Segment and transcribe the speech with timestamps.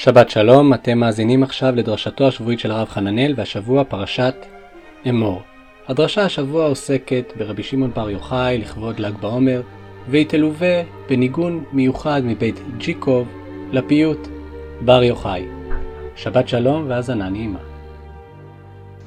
[0.00, 4.34] שבת שלום, אתם מאזינים עכשיו לדרשתו השבועית של הרב חננאל והשבוע פרשת
[5.08, 5.42] אמור.
[5.88, 9.62] הדרשה השבוע עוסקת ברבי שמעון בר יוחאי לכבוד ל"ג בעומר,
[10.10, 13.28] והיא תלווה בניגון מיוחד מבית ג'יקוב
[13.72, 14.28] לפיוט
[14.84, 15.46] בר יוחאי.
[16.16, 17.60] שבת שלום והאזנה נעימה.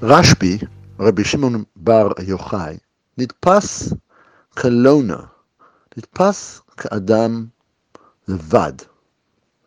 [0.02, 0.58] רשב"י,
[1.00, 2.78] רבי שמעון בר יוחאי,
[3.18, 3.94] נתפס
[4.58, 5.20] כלונה,
[5.98, 7.46] נתפס כאדם
[8.28, 8.91] לבד.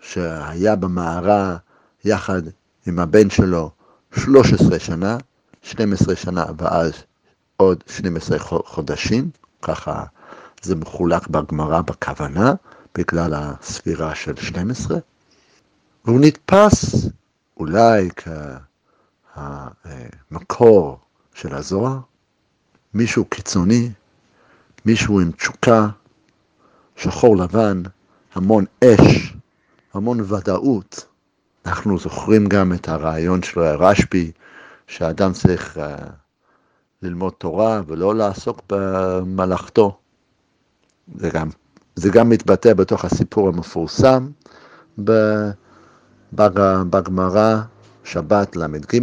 [0.05, 1.57] שהיה במערה
[2.05, 2.43] יחד
[2.87, 3.71] עם הבן שלו
[4.19, 5.19] 13 שנה,
[5.63, 6.93] 12 שנה ואז
[7.57, 9.31] עוד 12 חודשים,
[9.63, 10.05] ככה
[10.63, 12.55] זה מחולק בגמרא בכוונה,
[12.99, 14.99] בגלל הספירה של 12,
[16.05, 17.09] והוא נתפס
[17.57, 18.09] אולי
[20.31, 20.99] כמקור
[21.35, 21.99] של הזוהר,
[22.95, 23.91] מישהו קיצוני,
[24.87, 25.89] מישהו עם תשוקה,
[26.97, 27.83] שחור לבן,
[28.35, 29.35] המון אש,
[29.95, 31.07] המון ודאות.
[31.67, 34.33] אנחנו זוכרים גם את הרעיון של רשב"י,
[34.87, 35.81] שאדם צריך uh,
[37.03, 39.99] ללמוד תורה ולא לעסוק במלאכתו.
[41.17, 41.49] זה גם,
[41.95, 44.31] זה גם מתבטא בתוך הסיפור המפורסם
[46.33, 47.57] בגמרא,
[48.05, 49.01] שבת ל"ג.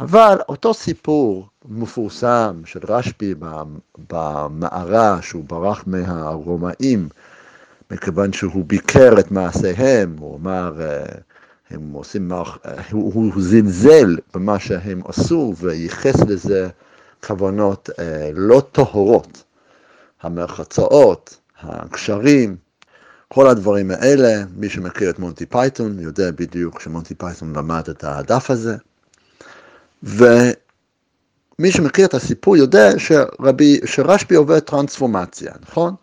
[0.00, 3.34] אבל אותו סיפור מפורסם של רשב"י
[4.08, 7.08] במערה שהוא ברח מהרומאים,
[7.90, 11.04] מכיוון שהוא ביקר את מעשיהם, הוא אמר, אה,
[11.70, 12.42] הם עושים, אה,
[12.90, 16.68] הוא, הוא זלזל במה שהם עשו וייחס לזה
[17.26, 19.44] כוונות אה, לא טהורות,
[20.22, 22.56] המרחצאות, הקשרים,
[23.28, 28.50] כל הדברים האלה, מי שמכיר את מונטי פייתון יודע בדיוק שמונטי פייתון למד את הדף
[28.50, 28.76] הזה,
[30.02, 35.94] ומי שמכיר את הסיפור יודע שרבי, שרשב"י עובר טרנספורמציה, נכון?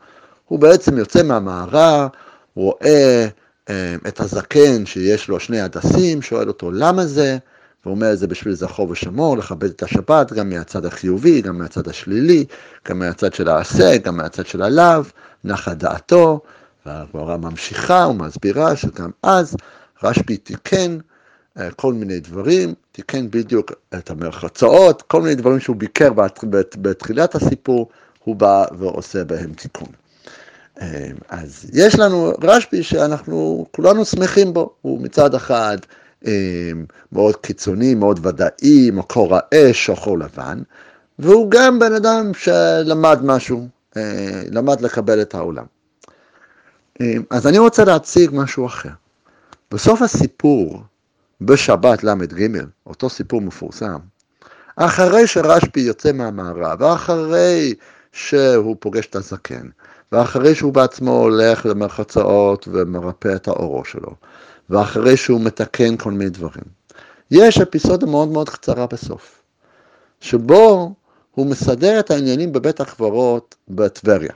[0.53, 2.07] הוא בעצם יוצא מהמערה,
[2.55, 3.27] רואה
[3.69, 7.37] אה, את הזקן שיש לו שני הדסים, שואל אותו למה זה,
[7.83, 12.45] והוא אומר זה בשביל זכור ושמור, לכבד את השבת, גם מהצד החיובי, גם מהצד השלילי,
[12.87, 15.01] גם מהצד של העשה, גם מהצד של הלאו,
[15.43, 16.41] נחה דעתו,
[16.85, 19.55] והגמרא ממשיכה ומסבירה שגם אז
[20.03, 20.97] רשב"י תיקן
[21.59, 26.09] אה, כל מיני דברים, תיקן בדיוק את המרחצאות, כל מיני דברים שהוא ביקר
[26.77, 27.89] בתחילת הסיפור,
[28.23, 30.02] הוא בא ועושה בהם תיקון.
[30.81, 30.87] אמ,
[31.29, 35.77] אז יש לנו רשב"י שאנחנו כולנו שמחים בו, הוא מצד אחד
[36.25, 40.61] אמ, מאוד קיצוני, מאוד ודאי, מקור האש, שחור לבן,
[41.19, 43.67] והוא גם בן אדם שלמד משהו,
[43.97, 45.65] אה, למד לקבל את העולם.
[47.01, 48.89] אמ, אז אני רוצה להציג משהו אחר.
[49.71, 50.83] בסוף הסיפור,
[51.41, 52.57] בשבת ל"ג,
[52.87, 53.99] אותו סיפור מפורסם,
[54.75, 57.73] אחרי שרשב"י יוצא מהמערב, ואחרי
[58.13, 59.67] שהוא פוגש את הזקן,
[60.11, 64.15] ואחרי שהוא בעצמו הולך למרחצאות ומרפא את האורו שלו,
[64.69, 66.63] ואחרי שהוא מתקן כל מיני דברים.
[67.31, 69.41] יש אפיסודה מאוד מאוד קצרה בסוף,
[70.21, 70.95] שבו
[71.31, 74.33] הוא מסדר את העניינים בבית הקברות בטבריה.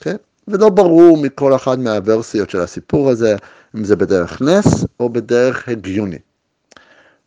[0.00, 0.16] כן?
[0.48, 3.36] ולא ברור מכל אחת מהוורסיות של הסיפור הזה,
[3.76, 6.18] אם זה בדרך נס או בדרך הגיוני.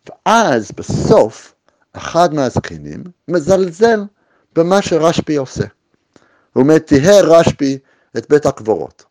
[0.10, 1.54] ואז בסוף,
[1.94, 4.04] אחד מהזקנים מזלזל
[4.56, 5.66] במה שרשב"י עושה.
[6.54, 7.78] הוא אומר, תהיה רשב"י
[8.18, 9.04] את בית הקברות.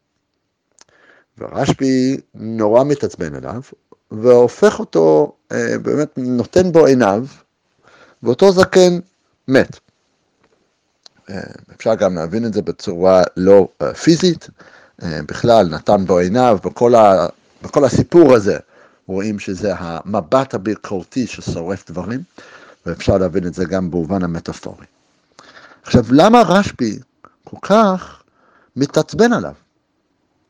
[1.38, 3.60] ורשב"י נורא מתעצבן עליו,
[4.10, 7.24] והופך אותו, אה, באמת נותן בו עיניו,
[8.22, 8.98] ואותו זקן
[9.48, 9.78] מת.
[11.30, 11.40] אה,
[11.76, 14.48] אפשר גם להבין את זה בצורה לא אה, פיזית,
[15.02, 17.26] בכלל נתן בו עיניו, בכל, ה,
[17.62, 18.58] בכל הסיפור הזה
[19.06, 22.22] רואים שזה המבט הביקורתי ששורף דברים,
[22.86, 24.86] ואפשר להבין את זה גם במובן המטאפורי.
[25.82, 26.98] עכשיו, למה רשב"י
[27.44, 28.22] כל כך
[28.76, 29.54] מתעצבן עליו.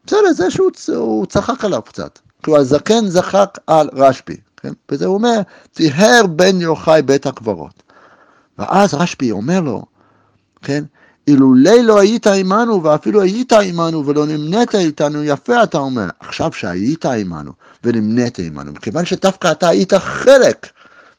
[0.07, 2.19] בסדר, זה שהוא צחק עליו קצת.
[2.45, 4.73] כלומר, הזקן זחק על רשב"י, כן?
[4.91, 5.41] וזה הוא אומר,
[5.73, 7.83] טיהר בן יוחאי בית הקברות.
[8.59, 9.85] ואז רשב"י אומר לו,
[10.63, 10.85] כן?
[11.27, 16.09] אילולי לא היית עמנו ואפילו היית עמנו ולא נמנית איתנו, יפה אתה אומר.
[16.21, 17.53] עכשיו שהיית עמנו
[17.85, 20.67] ונמנית עמנו, מכיוון שדווקא אתה היית חלק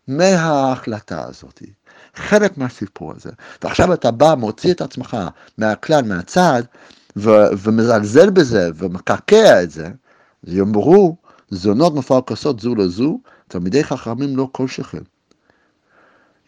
[0.08, 1.62] מההחלטה הזאת.
[2.16, 3.30] חלק מהסיפור הזה.
[3.64, 5.18] ועכשיו אתה בא, מוציא את עצמך
[5.58, 6.64] מהכלל, מהצד,
[7.18, 9.90] ו- ומזלזל בזה ומקעקע את זה,
[10.44, 11.16] יאמרו,
[11.50, 15.02] זונות מפרכסות זו לזו, תלמידי חכמים לא כל שכן.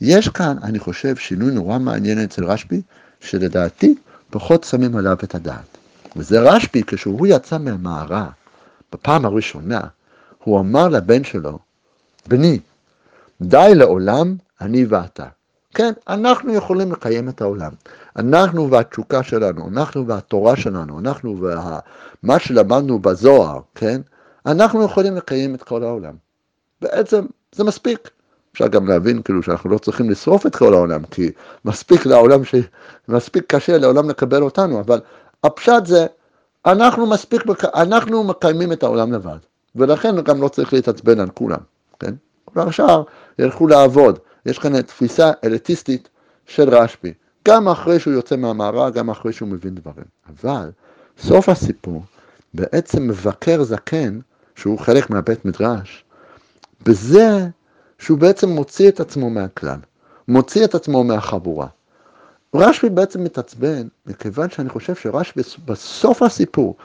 [0.01, 2.81] יש כאן, אני חושב, שינוי נורא מעניין אצל רשב"י,
[3.19, 3.95] שלדעתי
[4.29, 5.77] פחות שמים עליו את הדעת.
[6.15, 8.29] וזה רשב"י, כשהוא יצא מהמערה,
[8.93, 9.81] בפעם הראשונה,
[10.43, 11.59] הוא אמר לבן שלו,
[12.27, 12.59] בני,
[13.41, 15.27] די לעולם אני ואתה.
[15.75, 17.71] כן, אנחנו יכולים לקיים את העולם.
[18.15, 24.01] אנחנו והתשוקה שלנו, אנחנו והתורה שלנו, אנחנו ומה שלמדנו בזוהר, כן?
[24.45, 26.13] אנחנו יכולים לקיים את כל העולם.
[26.81, 28.09] בעצם זה מספיק.
[28.53, 31.31] אפשר גם להבין כאילו שאנחנו לא צריכים לשרוף את כל העולם, כי
[31.65, 32.55] מספיק לעולם, ש...
[33.07, 35.01] מספיק קשה לעולם לקבל אותנו, אבל
[35.43, 36.05] הפשט זה,
[36.65, 39.37] אנחנו מספיק, אנחנו מקיימים את העולם לבד,
[39.75, 41.59] ולכן גם לא צריך להתעצבן על כולם,
[41.99, 42.13] כן?
[42.45, 43.03] כל השאר
[43.39, 46.09] ילכו לעבוד, יש כאן תפיסה אליטיסטית
[46.45, 47.13] של רשב"י,
[47.47, 50.05] גם אחרי שהוא יוצא מהמערה, גם אחרי שהוא מבין דברים.
[50.29, 50.71] אבל
[51.17, 52.03] סוף הסיפור
[52.53, 54.19] בעצם מבקר זקן,
[54.55, 56.03] שהוא חלק מהבית מדרש,
[56.85, 57.47] בזה
[57.99, 59.79] שהוא בעצם מוציא את עצמו מהכלל,
[60.27, 61.67] מוציא את עצמו מהחבורה.
[62.55, 66.75] רשב"י בעצם מתעצבן, מכיוון שאני חושב שרשב"י בסוף הסיפור,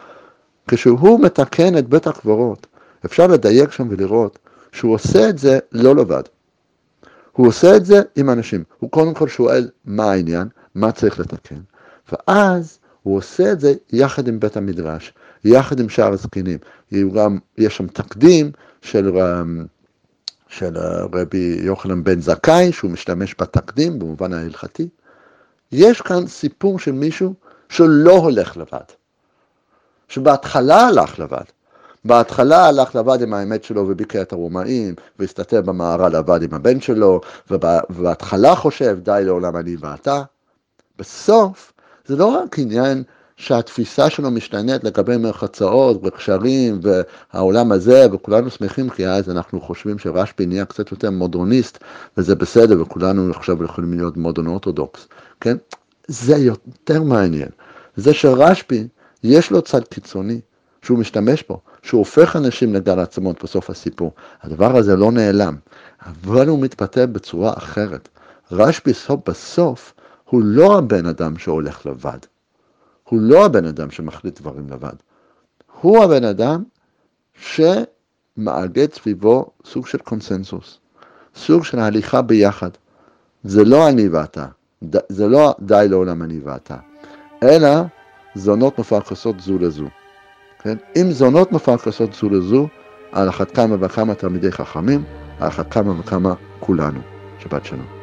[0.69, 2.67] כשהוא מתקן את בית הקברות,
[3.05, 4.39] אפשר לדייק שם ולראות
[4.73, 6.23] שהוא עושה את זה לא לבד.
[7.41, 8.65] הוא עושה את זה עם אנשים.
[8.79, 11.61] הוא קודם כל שואל מה העניין, מה צריך לתקן,
[12.13, 15.13] ואז הוא עושה את זה יחד עם בית המדרש,
[15.45, 16.59] יחד עם שאר הזקנים.
[17.59, 18.53] יש שם תקדים
[18.83, 19.11] של,
[20.49, 20.79] של
[21.13, 24.89] רבי יוחנן בן זכאי, שהוא משתמש בתקדים במובן ההלכתי.
[25.73, 27.35] יש כאן סיפור של מישהו
[27.69, 28.89] שלא הולך לבד,
[30.09, 31.45] שבהתחלה הלך לבד.
[32.05, 37.21] בהתחלה הלך לבד עם האמת שלו וביקר את הרומאים, והסתתר במערה לבד עם הבן שלו,
[37.51, 40.23] ובהתחלה חושב די לעולם אני ואתה.
[40.99, 41.73] בסוף
[42.07, 43.03] זה לא רק עניין
[43.37, 50.47] שהתפיסה שלו משתנית לגבי מרחצאות וקשרים והעולם הזה, וכולנו שמחים כי אז אנחנו חושבים שרשב"י
[50.47, 51.79] נהיה קצת יותר מודרניסט,
[52.17, 55.09] וזה בסדר, וכולנו עכשיו יכולים להיות מודרן אורתודוקס,
[55.41, 55.57] כן?
[56.09, 57.49] זה יותר מעניין.
[57.97, 58.89] זה שרשב"י,
[59.25, 60.41] יש לו צד קיצוני,
[60.83, 64.13] שהוא משתמש בו, שהוא הופך אנשים לגל עצמות בסוף הסיפור.
[64.43, 65.57] הדבר הזה לא נעלם,
[66.07, 68.09] אבל הוא מתבטא בצורה אחרת.
[68.53, 68.93] רשב"י
[69.27, 69.95] בסוף
[70.25, 72.19] הוא לא הבן אדם שהולך לבד.
[73.09, 74.95] הוא לא הבן אדם שמחליט דברים לבד.
[75.81, 76.63] הוא הבן אדם
[77.35, 80.79] שמאגד סביבו סוג של קונסנזוס,
[81.35, 82.71] סוג של הליכה ביחד.
[83.45, 84.47] זה לא אני ואתה,
[85.09, 86.77] זה לא די לעולם אני ואתה,
[87.43, 87.71] אלא
[88.35, 90.00] זונות מפרכסות זו לזו.
[90.63, 90.77] כן?
[90.97, 92.69] אם זונות מפרכסות זו לזו,
[93.13, 95.05] על אחת כמה וכמה תלמידי חכמים,
[95.41, 97.01] על אחת כמה וכמה כולנו.
[97.39, 98.01] שבת שלום.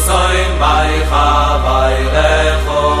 [0.00, 1.10] זיי מייך
[1.64, 3.00] באיי רכום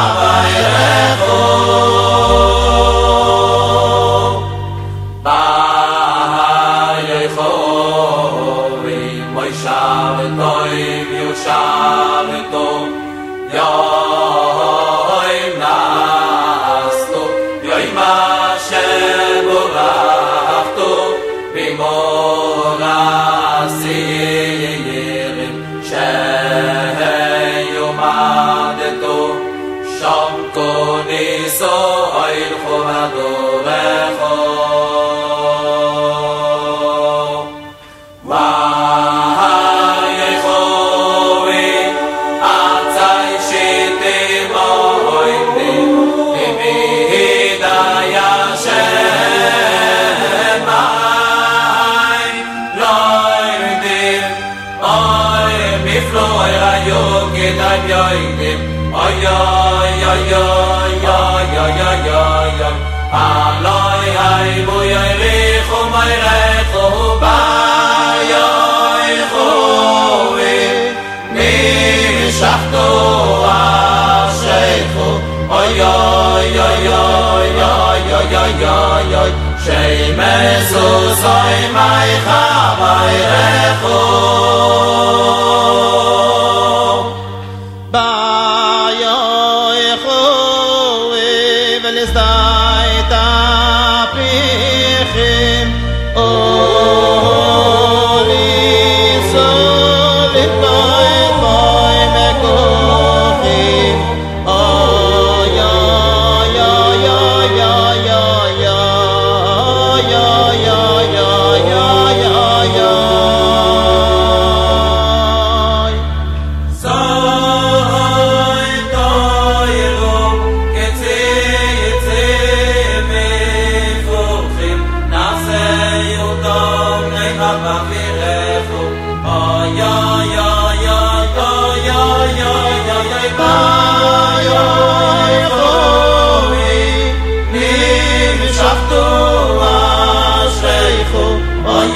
[79.65, 84.81] שיימסו סוי מי חבי רחוב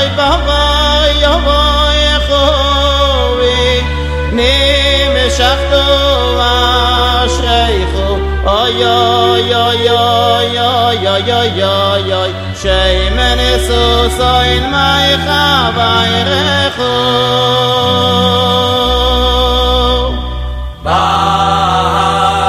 [0.00, 0.62] ay baba
[1.22, 1.62] ya ba
[2.04, 3.64] ya khovi
[4.36, 4.54] ne
[5.14, 5.84] me shakhto
[6.38, 6.52] va
[7.38, 8.06] shaykhu
[8.58, 12.30] ay ay ay ay ay ay ay ay ay
[12.62, 13.82] shay men eso
[14.18, 16.94] sain mai khava irkhu
[20.86, 21.04] ba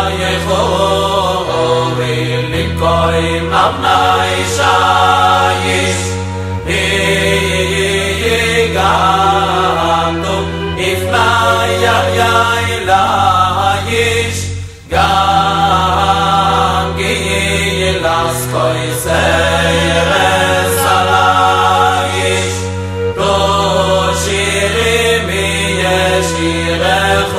[0.03, 2.15] ay khovi
[2.53, 4.80] nikoy mabnai shay
[26.21, 27.30] شيرا